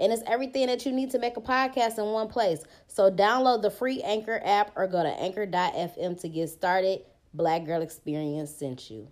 [0.00, 2.64] And it's everything that you need to make a podcast in one place.
[2.86, 7.02] So download the free Anchor app or go to anchor.fm to get started.
[7.34, 9.08] Black Girl Experience sent you.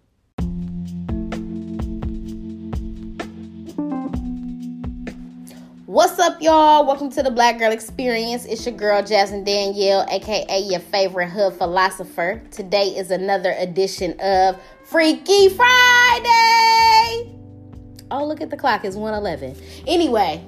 [5.84, 6.86] What's up, y'all?
[6.86, 8.46] Welcome to the Black Girl Experience.
[8.46, 12.40] It's your girl, Jasmine Danielle, aka your favorite hood philosopher.
[12.50, 17.34] Today is another edition of Freaky Friday.
[18.10, 18.86] Oh, look at the clock.
[18.86, 19.54] It's 111.
[19.86, 20.46] Anyway,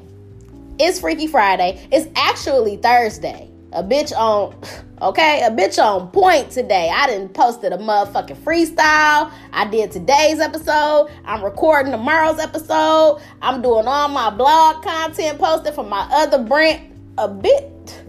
[0.81, 1.87] it's Freaky Friday.
[1.93, 3.51] It's actually Thursday.
[3.73, 4.59] A bitch on,
[5.03, 6.91] okay, a bitch on point today.
[6.93, 9.31] I didn't posted a motherfucking freestyle.
[9.53, 11.11] I did today's episode.
[11.25, 13.21] I'm recording tomorrow's episode.
[13.43, 16.87] I'm doing all my blog content posted for my other brand.
[17.19, 18.03] A bit,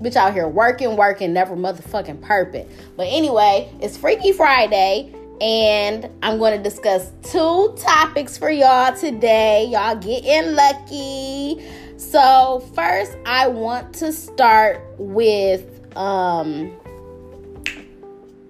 [0.00, 2.70] bitch out here working, working, never motherfucking perfect.
[2.96, 9.66] But anyway, it's Freaky Friday and I'm going to discuss two topics for y'all today.
[9.70, 11.64] Y'all getting lucky.
[11.96, 16.76] So, first, I want to start with um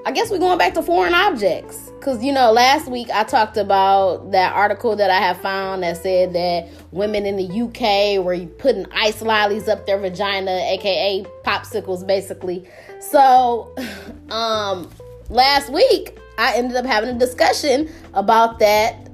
[0.06, 1.90] I guess we're going back to foreign objects.
[1.98, 5.98] Because, you know, last week I talked about that article that I have found that
[5.98, 12.06] said that women in the UK were putting ice lollies up their vagina, aka popsicles,
[12.06, 12.66] basically.
[13.00, 13.74] So,
[14.30, 14.88] um,
[15.28, 19.10] last week I ended up having a discussion about that,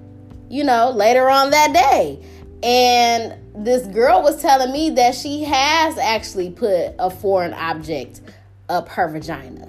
[0.48, 2.24] you know, later on that day.
[2.62, 8.20] And this girl was telling me that she has actually put a foreign object
[8.68, 9.68] up her vagina.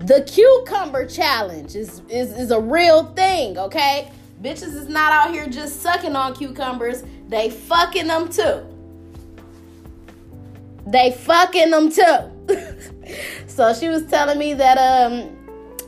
[0.00, 4.10] The cucumber challenge is, is, is a real thing, okay?
[4.42, 8.62] Bitches is not out here just sucking on cucumbers, they fucking them too.
[10.86, 12.90] They fucking them too.
[13.46, 15.36] so she was telling me that um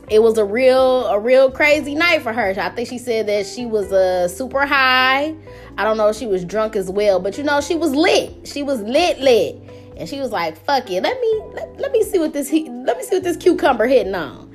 [0.09, 2.53] it was a real a real crazy night for her.
[2.57, 5.35] I think she said that she was uh super high.
[5.77, 8.47] I don't know if she was drunk as well, but you know she was lit.
[8.47, 9.55] She was lit lit.
[9.97, 11.01] And she was like, "Fuck it.
[11.01, 14.15] Let me let, let me see what this let me see what this cucumber hitting
[14.15, 14.46] on."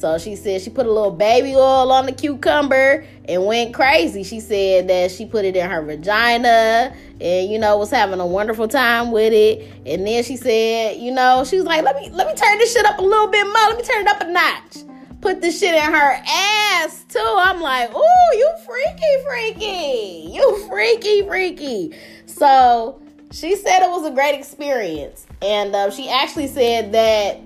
[0.00, 4.22] So she said she put a little baby oil on the cucumber and went crazy.
[4.22, 8.26] She said that she put it in her vagina and you know was having a
[8.26, 9.70] wonderful time with it.
[9.84, 12.72] And then she said, you know, she was like, "Let me let me turn this
[12.72, 13.52] shit up a little bit more.
[13.52, 14.90] Let me turn it up a notch."
[15.20, 17.34] put this shit in her ass too.
[17.36, 20.30] I'm like, ooh, you freaky, freaky.
[20.32, 21.94] You freaky, freaky.
[22.24, 25.26] So she said it was a great experience.
[25.42, 27.40] And uh, she actually said that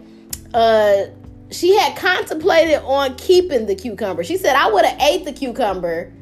[0.55, 1.11] uh,
[1.55, 4.25] she had contemplated on keeping the cucumber.
[4.25, 6.13] She said, I would have ate the cucumber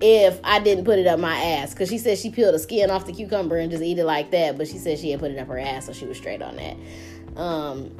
[0.00, 1.72] if I didn't put it up my ass.
[1.72, 4.30] Because she said she peeled the skin off the cucumber and just eat it like
[4.30, 4.58] that.
[4.58, 6.56] But she said she had put it up her ass, so she was straight on
[6.56, 6.76] that.
[7.40, 7.90] Um,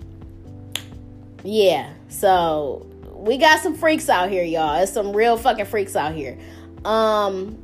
[1.44, 4.82] yeah, so we got some freaks out here, y'all.
[4.82, 6.38] It's some real fucking freaks out here.
[6.84, 7.58] Um,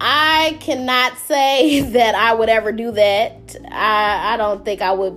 [0.00, 3.56] I cannot say that I would ever do that.
[3.70, 5.16] I I don't think I would.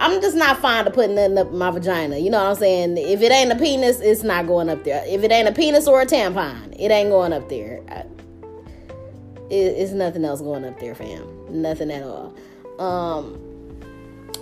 [0.00, 2.16] I'm just not fond of putting nothing up my vagina.
[2.16, 2.96] You know what I'm saying?
[2.96, 5.04] If it ain't a penis, it's not going up there.
[5.06, 7.82] If it ain't a penis or a tampon, it ain't going up there.
[7.86, 8.06] I,
[9.50, 11.28] it, it's nothing else going up there, fam.
[11.50, 12.34] Nothing at all.
[12.78, 13.38] Um,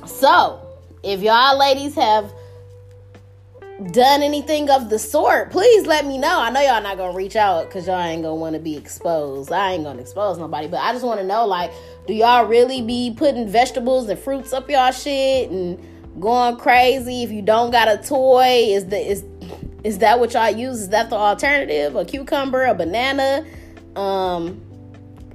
[0.07, 0.61] so
[1.03, 2.33] if y'all ladies have
[3.93, 6.41] done anything of the sort, please let me know.
[6.41, 9.53] I know y'all not gonna reach out because y'all ain't gonna want to be exposed.
[9.53, 11.71] I ain't gonna expose nobody, but I just want to know, like,
[12.07, 15.79] do y'all really be putting vegetables and fruits up y'all shit and
[16.21, 17.23] going crazy?
[17.23, 19.25] If you don't got a toy, is the is
[19.85, 20.81] is that what y'all use?
[20.81, 21.95] Is that the alternative?
[21.95, 23.47] A cucumber, a banana?
[23.95, 24.61] Um,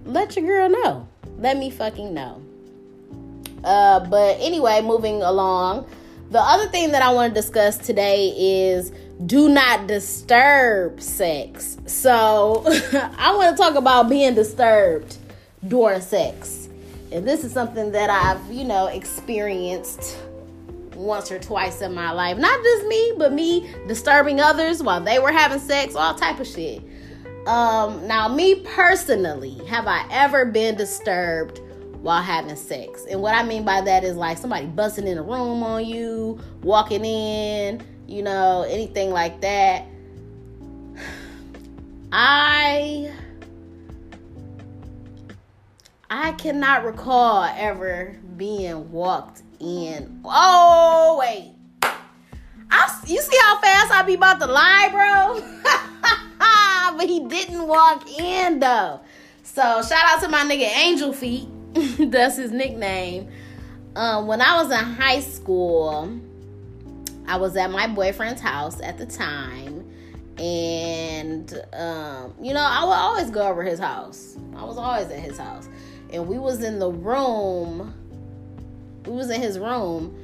[0.05, 1.07] let your girl know.
[1.37, 2.41] Let me fucking know.
[3.63, 5.87] Uh, but anyway, moving along.
[6.33, 8.91] The other thing that I want to discuss today is
[9.27, 11.77] do not disturb sex.
[11.85, 12.63] So,
[13.19, 15.15] I want to talk about being disturbed
[15.67, 16.69] during sex.
[17.11, 20.17] And this is something that I've, you know, experienced
[20.95, 22.39] once or twice in my life.
[22.39, 26.47] Not just me, but me disturbing others while they were having sex, all type of
[26.47, 26.81] shit.
[27.45, 31.61] Um, now me personally, have I ever been disturbed
[32.03, 33.05] while having sex.
[33.09, 36.37] And what I mean by that is like somebody busting in a room on you,
[36.61, 39.85] walking in, you know, anything like that.
[42.11, 43.09] I
[46.09, 50.21] I cannot recall ever being walked in.
[50.25, 51.53] Oh wait,
[52.69, 55.41] I you see how fast I be about to lie, bro?
[56.97, 58.99] but he didn't walk in though.
[59.43, 61.47] So shout out to my nigga Angel Feet.
[61.99, 63.29] That's his nickname.
[63.95, 66.19] Um, when I was in high school,
[67.27, 69.89] I was at my boyfriend's house at the time,
[70.37, 74.37] and um, you know I would always go over his house.
[74.55, 75.67] I was always at his house,
[76.11, 77.93] and we was in the room.
[79.05, 80.15] We was in his room,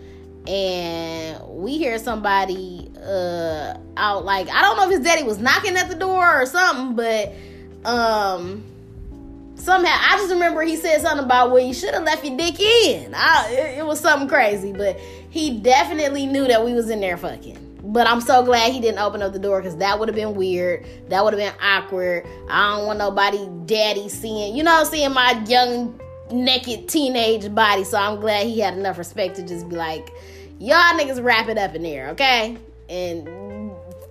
[0.48, 5.78] and we hear somebody uh, out like I don't know if his daddy was knocking
[5.78, 7.34] at the door or something, but
[7.90, 8.64] um
[9.70, 12.60] somehow I just remember he said something about well you should have left your dick
[12.60, 13.14] in.
[13.14, 15.00] I, it, it, was something crazy, but
[15.30, 17.58] he definitely knew that we was in there fucking.
[17.84, 20.34] But I'm so glad he didn't open up the door because that would have been
[20.34, 20.86] weird.
[21.10, 22.26] That would have been awkward.
[22.50, 26.00] I don't want nobody daddy seeing, you know, seeing my young
[26.32, 27.84] naked teenage body.
[27.84, 30.10] So I'm glad he had enough respect to just be like,
[30.60, 32.58] y'all niggas wrap it up in there, okay?
[32.90, 33.28] And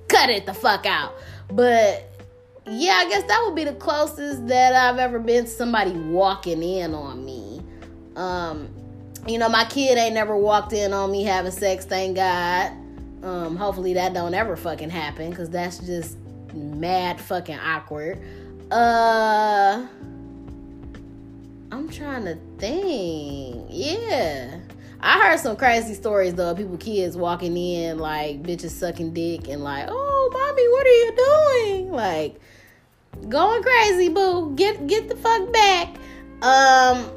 [0.09, 1.15] cut it the fuck out.
[1.51, 2.08] But
[2.71, 6.63] yeah, I guess that would be the closest that I've ever been to somebody walking
[6.63, 7.63] in on me.
[8.17, 8.69] Um,
[9.27, 12.73] you know, my kid ain't never walked in on me having sex, thank God.
[13.23, 16.17] Um, hopefully that don't ever fucking happen, cause that's just
[16.55, 18.23] mad fucking awkward.
[18.71, 19.87] Uh
[21.71, 23.67] I'm trying to think.
[23.71, 24.59] Yeah.
[25.01, 26.55] I heard some crazy stories though.
[26.55, 31.85] People, kids walking in like bitches sucking dick and like, oh, mommy, what are you
[31.85, 31.93] doing?
[31.93, 32.41] Like,
[33.29, 34.55] going crazy, boo.
[34.55, 35.97] Get get the fuck back.
[36.43, 37.11] Um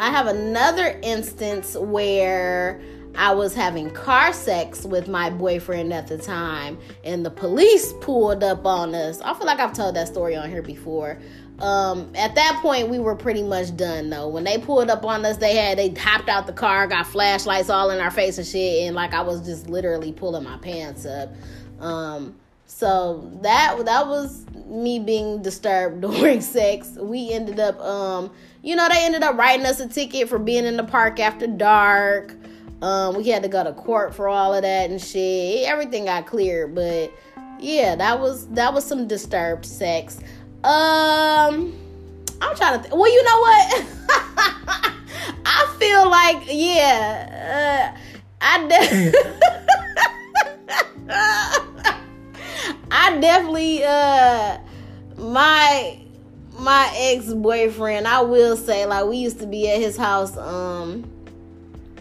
[0.00, 2.80] I have another instance where
[3.16, 8.44] I was having car sex with my boyfriend at the time, and the police pulled
[8.44, 9.20] up on us.
[9.22, 11.18] I feel like I've told that story on here before.
[11.58, 14.28] Um, at that point, we were pretty much done though.
[14.28, 17.68] When they pulled up on us, they had they hopped out the car, got flashlights
[17.68, 21.04] all in our face and shit, and like I was just literally pulling my pants
[21.04, 21.30] up.
[21.80, 22.36] Um,
[22.68, 26.96] so that that was me being disturbed during sex.
[27.00, 28.30] We ended up um
[28.62, 31.46] you know they ended up writing us a ticket for being in the park after
[31.46, 32.34] dark.
[32.82, 35.66] Um we had to go to court for all of that and shit.
[35.66, 37.10] Everything got cleared, but
[37.58, 40.18] yeah, that was that was some disturbed sex.
[40.62, 41.74] Um
[42.40, 43.84] I'm trying to th- Well, you know what?
[45.46, 47.98] I feel like yeah, uh
[48.40, 49.12] I de-
[53.08, 54.58] I definitely uh
[55.16, 55.98] my
[56.58, 61.04] my ex-boyfriend, I will say, like we used to be at his house um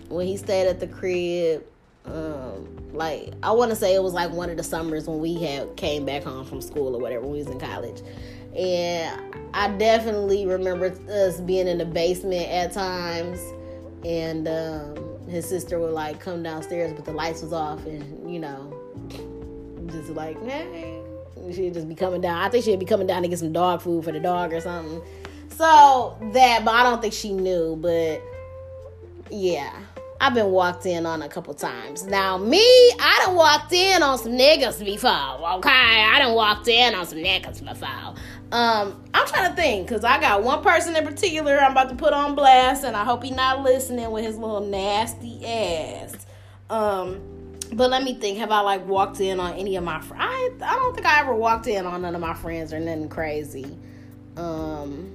[0.10, 1.64] when he stayed at the crib.
[2.06, 5.78] Um like I wanna say it was like one of the summers when we had
[5.78, 8.02] came back home from school or whatever, when we was in college.
[8.54, 13.40] And I definitely remember us being in the basement at times
[14.04, 18.40] and um his sister would like come downstairs but the lights was off and you
[18.40, 18.77] know
[19.98, 21.02] just like, hey.
[21.54, 22.42] She'd just be coming down.
[22.42, 24.60] I think she'd be coming down to get some dog food for the dog or
[24.60, 25.02] something.
[25.50, 27.78] So that, but I don't think she knew.
[27.78, 28.22] But
[29.30, 29.72] yeah,
[30.20, 32.06] I've been walked in on a couple times.
[32.06, 35.12] Now, me, I done walked in on some niggas before.
[35.12, 38.16] Okay, I done walked in on some niggas before.
[38.52, 41.96] Um, I'm trying to think because I got one person in particular I'm about to
[41.96, 46.16] put on blast, and I hope he not listening with his little nasty ass.
[46.70, 47.37] Um,
[47.74, 48.38] but let me think.
[48.38, 50.24] Have I like walked in on any of my friends?
[50.24, 53.10] I I don't think I ever walked in on none of my friends or nothing
[53.10, 53.78] crazy.
[54.36, 55.12] Um,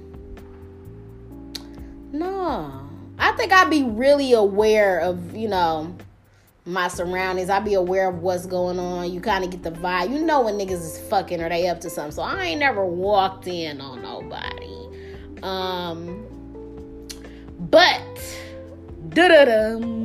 [2.11, 5.95] no, I think I'd be really aware of you know
[6.65, 7.49] my surroundings.
[7.49, 9.11] I'd be aware of what's going on.
[9.11, 10.11] You kind of get the vibe.
[10.11, 12.11] You know when niggas is fucking or they up to something.
[12.11, 15.41] So I ain't never walked in on nobody.
[15.41, 16.25] Um,
[17.59, 18.37] but
[19.09, 20.02] da da da.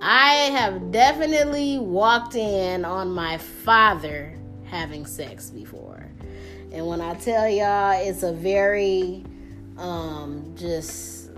[0.00, 6.08] I have definitely walked in on my father having sex before.
[6.72, 9.24] And when I tell y'all, it's a very,
[9.76, 11.30] um, just,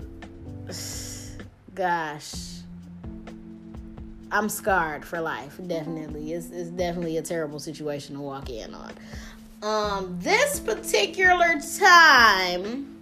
[1.75, 2.33] gosh,
[4.31, 5.59] I'm scarred for life.
[5.67, 6.33] Definitely.
[6.33, 8.93] It's, it's definitely a terrible situation to walk in on.
[9.61, 12.93] Um, this particular time,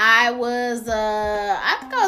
[0.00, 1.58] I was uh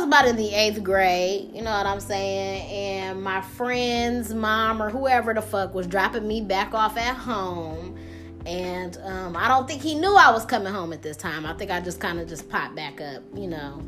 [0.00, 2.62] was about in the eighth grade, you know what I'm saying?
[2.70, 7.98] And my friend's mom or whoever the fuck was dropping me back off at home.
[8.46, 11.44] And um, I don't think he knew I was coming home at this time.
[11.44, 13.82] I think I just kind of just popped back up, you know.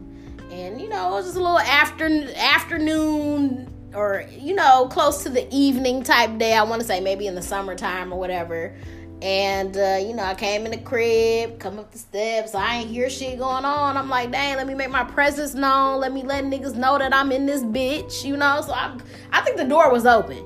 [0.50, 5.30] And you know, it was just a little after afternoon or you know, close to
[5.30, 6.52] the evening type day.
[6.54, 8.76] I want to say maybe in the summertime or whatever.
[9.22, 12.56] And uh, you know, I came in the crib, come up the steps.
[12.56, 13.96] I ain't hear shit going on.
[13.96, 16.00] I'm like, dang, let me make my presence known.
[16.00, 18.24] Let me let niggas know that I'm in this bitch.
[18.24, 18.98] You know, so I,
[19.30, 20.44] I think the door was open.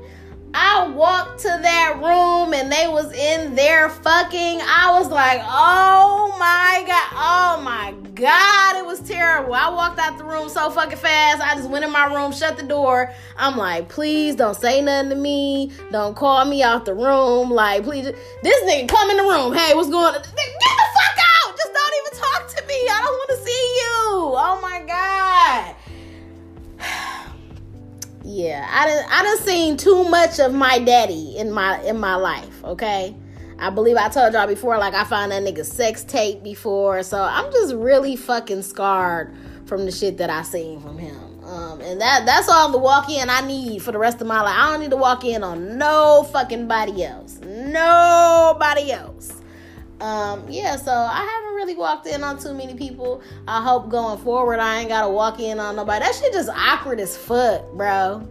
[0.58, 4.60] I walked to that room and they was in there fucking.
[4.62, 9.52] I was like, oh my god, oh my god, it was terrible.
[9.52, 11.42] I walked out the room so fucking fast.
[11.42, 13.12] I just went in my room, shut the door.
[13.36, 15.72] I'm like, please don't say nothing to me.
[15.92, 17.50] Don't call me out the room.
[17.50, 18.06] Like, please,
[18.42, 19.52] this nigga come in the room.
[19.52, 20.22] Hey, what's going on?
[29.16, 32.62] I done, seen too much of my daddy in my in my life.
[32.62, 33.16] Okay,
[33.58, 37.22] I believe I told y'all before, like I found that nigga sex tape before, so
[37.22, 41.42] I'm just really fucking scarred from the shit that I seen from him.
[41.44, 44.42] Um, and that that's all the walk in I need for the rest of my
[44.42, 44.54] life.
[44.54, 49.32] I don't need to walk in on no fucking body else, nobody else.
[49.98, 53.22] Um, yeah, so I haven't really walked in on too many people.
[53.48, 56.04] I hope going forward I ain't gotta walk in on nobody.
[56.04, 58.28] That shit just awkward as fuck, bro.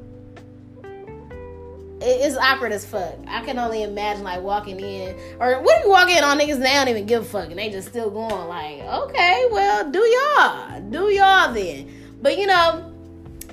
[2.06, 3.16] It's awkward as fuck.
[3.28, 6.88] I can only imagine like walking in, or you walk in on niggas they don't
[6.88, 11.10] even give a fuck and they just still going like, okay, well, do y'all, do
[11.12, 11.92] y'all then.
[12.22, 12.92] But you know,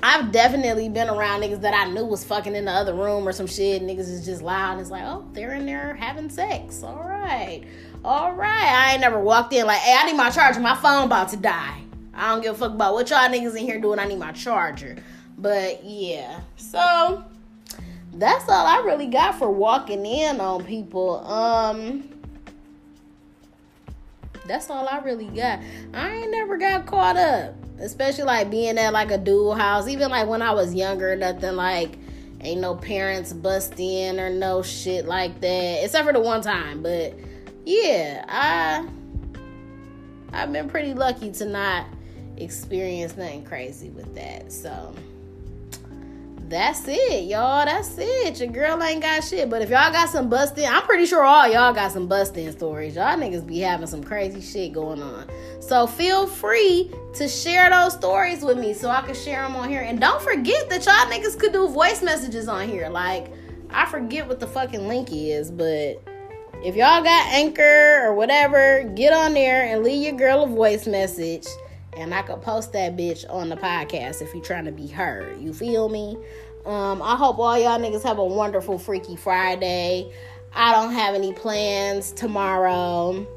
[0.01, 3.31] I've definitely been around niggas that I knew was fucking in the other room or
[3.31, 3.81] some shit.
[3.81, 4.79] Niggas is just loud.
[4.79, 6.83] It's like, oh, they're in there having sex.
[6.83, 7.63] All right
[8.03, 8.63] all right.
[8.63, 10.59] I ain't never walked in like, hey, I need my charger.
[10.59, 11.81] My phone about to die.
[12.13, 13.99] I don't give a fuck about what y'all niggas in here doing.
[13.99, 14.97] I need my charger.
[15.37, 16.41] But yeah.
[16.57, 17.23] So
[18.13, 21.25] that's all I really got for walking in on people.
[21.25, 22.09] Um
[24.45, 25.59] that's all I really got.
[25.93, 27.55] I ain't never got caught up.
[27.79, 29.87] Especially like being at like a dual house.
[29.87, 31.97] Even like when I was younger, nothing like
[32.41, 35.83] ain't no parents bust in or no shit like that.
[35.83, 37.13] Except for the one time, but
[37.65, 38.87] yeah, I
[40.33, 41.85] I've been pretty lucky to not
[42.37, 44.51] experience nothing crazy with that.
[44.51, 44.93] So
[46.53, 47.65] that's it, y'all.
[47.65, 48.39] That's it.
[48.39, 49.49] Your girl ain't got shit.
[49.49, 52.95] But if y'all got some busting, I'm pretty sure all y'all got some busting stories.
[52.95, 55.29] Y'all niggas be having some crazy shit going on.
[55.59, 59.69] So feel free to share those stories with me so I can share them on
[59.69, 59.81] here.
[59.81, 62.89] And don't forget that y'all niggas could do voice messages on here.
[62.89, 63.31] Like,
[63.69, 66.01] I forget what the fucking link is, but
[66.63, 70.87] if y'all got Anchor or whatever, get on there and leave your girl a voice
[70.87, 71.47] message.
[71.97, 75.39] And I could post that bitch on the podcast if you're trying to be heard.
[75.39, 76.17] You feel me?
[76.65, 80.11] Um, I hope all y'all niggas have a wonderful Freaky Friday.
[80.53, 83.27] I don't have any plans tomorrow.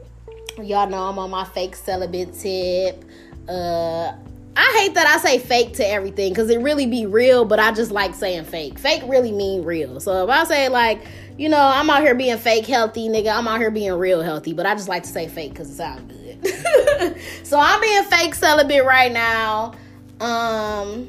[0.63, 3.05] Y'all know I'm on my fake celibate tip.
[3.49, 4.13] Uh,
[4.59, 7.73] I hate that I say fake to everything because it really be real, but I
[7.73, 8.79] just like saying fake.
[8.79, 10.01] Fake really mean real.
[10.01, 11.07] So if I say like
[11.39, 13.37] you know, I'm out here being fake healthy, nigga.
[13.37, 15.75] I'm out here being real healthy, but I just like to say fake because it
[15.75, 16.16] sounds good.
[17.43, 19.73] so I'm being fake celibate right now.
[20.21, 21.09] Um,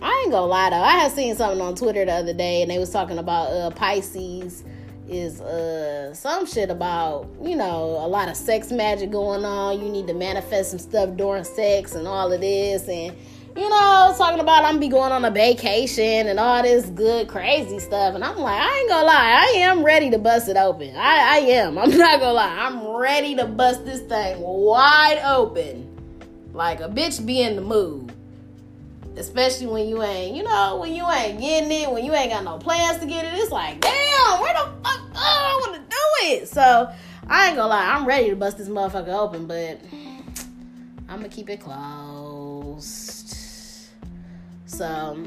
[0.00, 0.82] I ain't gonna lie though.
[0.82, 3.70] I had seen something on Twitter the other day, and they was talking about uh
[3.70, 4.64] Pisces
[5.08, 9.80] is uh some shit about you know a lot of sex magic going on.
[9.80, 13.16] You need to manifest some stuff during sex and all of this and
[13.56, 17.78] you know, talking about I'm be going on a vacation and all this good crazy
[17.78, 18.14] stuff.
[18.14, 20.96] And I'm like, I ain't gonna lie, I am ready to bust it open.
[20.96, 21.76] I, I am.
[21.82, 22.56] I'm not gonna lie.
[22.58, 25.88] I'm ready to bust this thing wide open.
[26.54, 28.12] Like a bitch be in the mood.
[29.16, 32.44] Especially when you ain't, you know, when you ain't getting it, when you ain't got
[32.44, 33.34] no plans to get it.
[33.34, 36.48] It's like, damn, where the fuck oh, I wanna do it.
[36.48, 36.90] So
[37.28, 39.78] I ain't gonna lie, I'm ready to bust this motherfucker open, but
[41.08, 43.21] I'm gonna keep it closed.
[44.72, 45.22] So,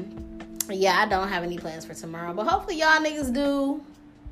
[0.68, 3.82] yeah, I don't have any plans for tomorrow, but hopefully y'all niggas do.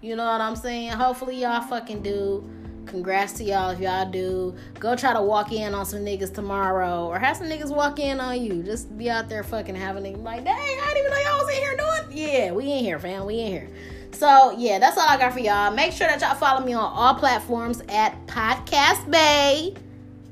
[0.01, 0.91] You know what I'm saying?
[0.91, 2.49] Hopefully y'all fucking do.
[2.87, 4.55] Congrats to y'all if y'all do.
[4.79, 8.21] Go try to walk in on some niggas tomorrow or have some niggas walk in
[8.21, 8.63] on you.
[8.63, 11.57] Just be out there fucking having it like, dang, I didn't even know y'all was
[11.57, 12.19] in here doing.
[12.19, 13.25] Yeah, we in here, fam.
[13.25, 13.69] We in here.
[14.13, 15.73] So yeah, that's all I got for y'all.
[15.73, 19.75] Make sure that y'all follow me on all platforms at Podcast Bay.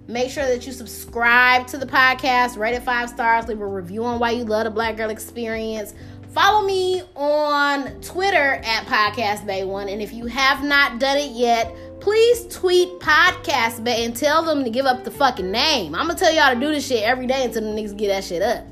[0.09, 4.05] Make sure that you subscribe to the podcast, rate it five stars, leave a review
[4.05, 5.95] on why you love the Black Girl Experience.
[6.33, 11.31] Follow me on Twitter at Podcast Bay One, and if you have not done it
[11.33, 15.95] yet, please tweet Podcast Bay and tell them to give up the fucking name.
[15.95, 18.25] I'm gonna tell y'all to do this shit every day until the niggas get that
[18.25, 18.67] shit up.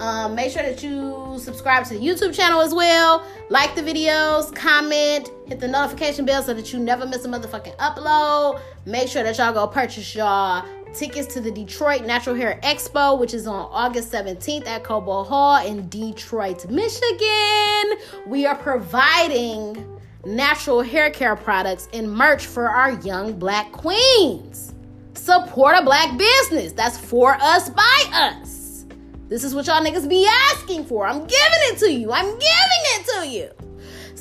[0.00, 3.24] Um, make sure that you subscribe to the YouTube channel as well.
[3.48, 7.76] Like the videos, comment, hit the notification bell so that you never miss a motherfucking
[7.76, 8.60] upload.
[8.86, 13.34] Make sure that y'all go purchase y'all tickets to the Detroit Natural Hair Expo, which
[13.34, 17.98] is on August 17th at Cobo Hall in Detroit, Michigan.
[18.26, 19.84] We are providing
[20.24, 24.72] natural hair care products and merch for our young black queens.
[25.14, 26.72] Support a black business.
[26.72, 28.86] That's for us, by us.
[29.28, 31.06] This is what y'all niggas be asking for.
[31.06, 32.12] I'm giving it to you.
[32.12, 33.50] I'm giving it to you.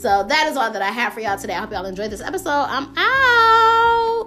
[0.03, 1.53] So that is all that I have for y'all today.
[1.53, 2.49] I hope y'all enjoyed this episode.
[2.67, 4.22] I'm out.